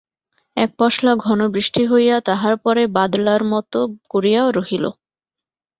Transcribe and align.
এক 0.57 0.69
পশলা 0.79 1.13
ঘন 1.25 1.39
বৃষ্টি 1.53 1.83
হইয়া 1.87 2.15
তাহার 2.27 2.55
পরে 2.63 2.83
বাদলার 2.97 3.41
মতো 3.53 3.79
করিয়া 4.11 4.41
রহিল। 4.57 4.85